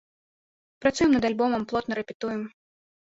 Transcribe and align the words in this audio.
Працуем 0.85 1.13
над 1.17 1.27
альбомам, 1.31 1.61
плотна 1.73 1.93
рэпетуем. 2.01 2.41